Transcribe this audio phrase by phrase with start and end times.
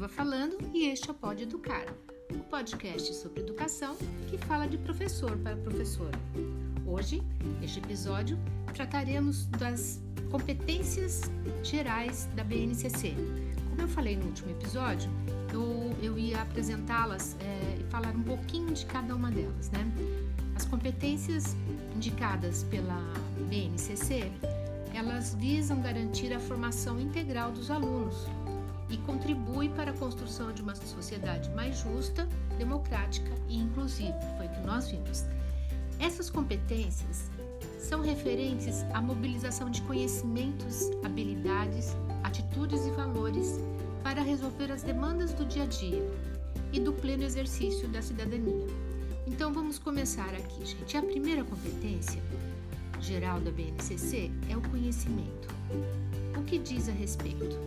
[0.00, 1.84] Silva falando e este é o Pode Educar,
[2.30, 3.94] o podcast sobre educação
[4.30, 6.18] que fala de professor para professora.
[6.86, 7.22] Hoje,
[7.60, 8.38] neste episódio,
[8.72, 10.00] trataremos das
[10.30, 11.30] competências
[11.62, 13.14] gerais da BNCC.
[13.68, 15.10] Como eu falei no último episódio,
[15.52, 19.84] eu, eu ia apresentá-las é, e falar um pouquinho de cada uma delas, né?
[20.56, 21.54] As competências
[21.94, 23.02] indicadas pela
[23.50, 24.32] BNCC,
[24.94, 28.26] elas visam garantir a formação integral dos alunos
[28.90, 34.18] e contribui para a construção de uma sociedade mais justa, democrática e inclusiva.
[34.36, 35.24] Foi o que nós vimos.
[35.98, 37.30] Essas competências
[37.78, 43.58] são referentes à mobilização de conhecimentos, habilidades, atitudes e valores
[44.02, 46.02] para resolver as demandas do dia a dia
[46.72, 48.66] e do pleno exercício da cidadania.
[49.26, 50.96] Então vamos começar aqui, gente.
[50.96, 52.22] A primeira competência
[53.00, 55.48] geral da BNCC é o conhecimento.
[56.38, 57.58] O que diz a respeito?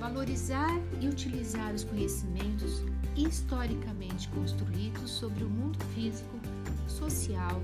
[0.00, 2.82] Valorizar e utilizar os conhecimentos
[3.14, 6.40] historicamente construídos sobre o mundo físico,
[6.88, 7.60] social,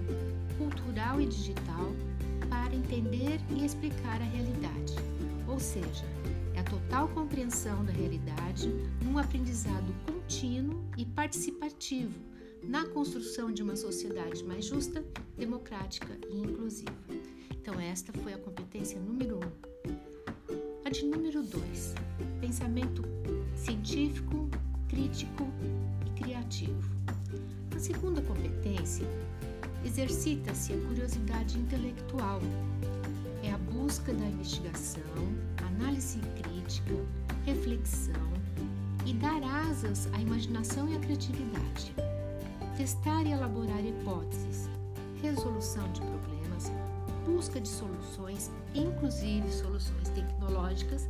[0.59, 1.91] cultural e digital
[2.51, 4.95] para entender e explicar a realidade.
[5.48, 6.05] Ou seja,
[6.55, 8.69] é a total compreensão da realidade
[9.03, 12.20] num aprendizado contínuo e participativo
[12.62, 15.03] na construção de uma sociedade mais justa,
[15.39, 16.92] democrática e inclusiva.
[17.51, 19.77] Então, esta foi a competência número um.
[20.84, 21.95] A de número dois,
[22.47, 23.02] pensamento
[23.56, 24.48] científico,
[24.89, 25.48] crítico
[26.06, 26.89] e criativo.
[27.75, 29.05] A segunda competência,
[29.84, 32.41] exercita-se a curiosidade intelectual.
[33.42, 35.02] É a busca da investigação,
[35.74, 36.94] análise crítica,
[37.44, 38.33] reflexão
[39.05, 41.92] e dar asas à imaginação e à criatividade
[42.77, 44.69] testar e elaborar hipóteses,
[45.22, 46.70] resolução de problemas,
[47.24, 51.08] busca de soluções, inclusive soluções tecnológicas,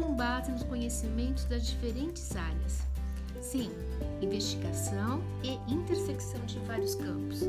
[0.00, 2.86] com base nos conhecimentos das diferentes áreas.
[3.40, 3.70] Sim,
[4.20, 7.42] investigação e intersecção de vários campos.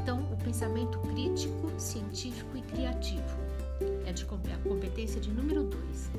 [0.00, 3.24] Então, o pensamento crítico, científico e criativo
[4.06, 6.10] é de a competência de número 2.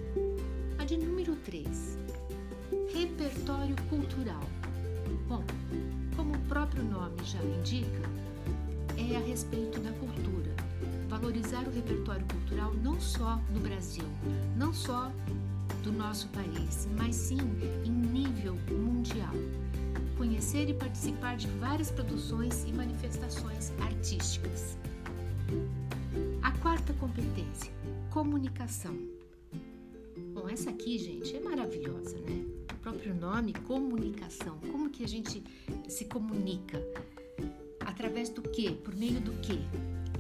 [0.80, 1.98] A de número 3,
[2.94, 4.44] repertório cultural.
[5.28, 5.44] Bom,
[6.16, 8.10] como o próprio nome já indica,
[8.98, 10.52] é a respeito da cultura.
[11.08, 14.06] Valorizar o repertório cultural não só do Brasil,
[14.58, 15.12] não só
[15.84, 17.40] do nosso país, mas sim
[17.86, 19.34] em nível mundial.
[20.18, 24.78] Conhecer e participar de várias produções e manifestações artísticas.
[26.42, 27.72] A quarta competência,
[28.10, 28.96] comunicação.
[30.34, 32.46] Bom, essa aqui, gente, é maravilhosa, né?
[32.82, 34.58] próprio nome, comunicação.
[34.72, 35.44] Como que a gente
[35.88, 36.82] se comunica?
[37.80, 38.72] Através do que?
[38.72, 39.60] Por meio do que?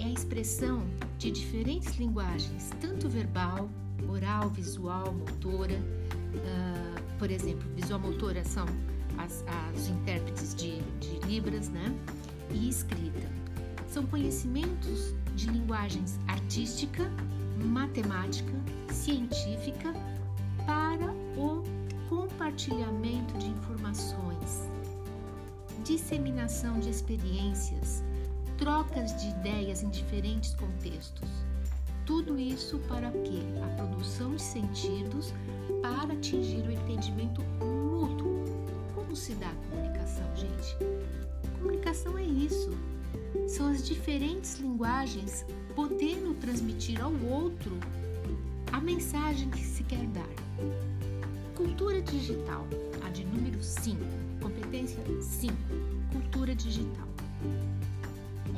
[0.01, 0.87] É a expressão
[1.19, 3.69] de diferentes linguagens, tanto verbal,
[4.09, 5.75] oral, visual, motora.
[5.75, 8.65] Uh, por exemplo, visual motora são
[9.19, 11.93] as, as intérpretes de, de Libras, né?
[12.49, 13.29] E escrita.
[13.87, 17.03] São conhecimentos de linguagens artística,
[17.63, 18.53] matemática,
[18.91, 19.93] científica
[20.65, 21.61] para o
[22.09, 24.67] compartilhamento de informações,
[25.83, 28.03] disseminação de experiências,
[28.61, 31.27] trocas de ideias em diferentes contextos.
[32.05, 33.41] Tudo isso para quê?
[33.63, 35.33] A produção de sentidos
[35.81, 38.45] para atingir o entendimento mútuo.
[38.93, 40.77] Como se dá a comunicação, gente?
[41.57, 42.69] Comunicação é isso.
[43.47, 45.43] São as diferentes linguagens
[45.75, 47.75] podendo transmitir ao outro
[48.71, 50.29] a mensagem que se quer dar.
[51.55, 52.67] Cultura digital,
[53.03, 53.97] a de número 5,
[54.39, 55.55] competência 5,
[56.11, 57.07] cultura digital.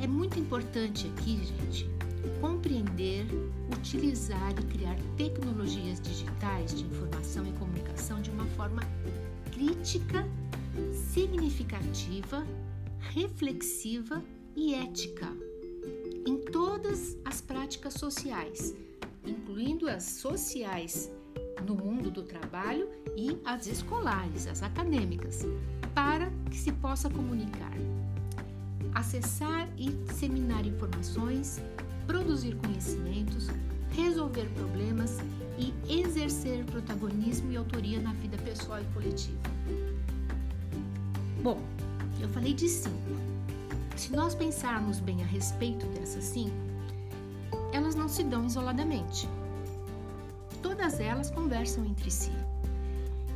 [0.04, 1.88] É muito importante aqui, gente,
[2.38, 3.24] compreender,
[3.74, 8.82] utilizar e criar tecnologias digitais de informação e comunicação de uma forma
[9.50, 10.28] crítica,
[10.92, 12.46] significativa,
[13.14, 14.22] reflexiva
[14.54, 15.32] e ética
[16.26, 18.76] em todas as práticas sociais,
[19.24, 21.10] incluindo as sociais
[21.66, 25.46] no mundo do trabalho e as escolares, as acadêmicas,
[25.94, 27.72] para que se possa comunicar,
[28.94, 31.60] acessar e disseminar informações,
[32.06, 33.48] produzir conhecimentos,
[33.90, 35.18] resolver problemas
[35.58, 39.38] e exercer protagonismo e autoria na vida pessoal e coletiva.
[41.42, 41.60] Bom,
[42.20, 42.94] eu falei de cinco.
[43.96, 46.56] Se nós pensarmos bem a respeito dessas cinco,
[47.72, 49.28] elas não se dão isoladamente
[50.84, 52.32] todas elas conversam entre si.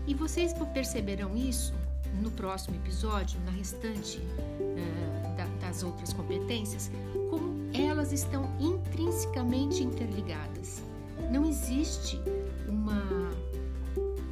[0.07, 1.73] E vocês perceberão isso
[2.21, 6.91] no próximo episódio, na restante uh, da, das outras competências,
[7.31, 10.83] como elas estão intrinsecamente interligadas.
[11.31, 12.21] Não existe
[12.69, 13.03] uma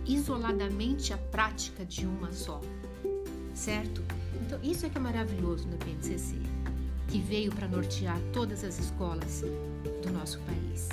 [0.06, 2.60] isoladamente a prática de uma só,
[3.54, 4.02] certo?
[4.40, 6.36] Então, isso é que é maravilhoso no PNCC,
[7.08, 9.42] que veio para nortear todas as escolas
[10.02, 10.88] do nosso país.